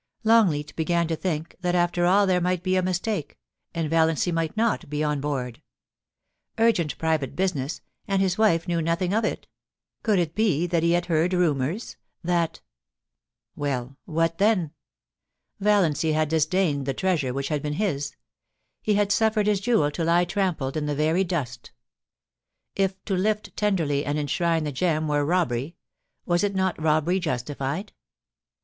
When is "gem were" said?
24.71-25.23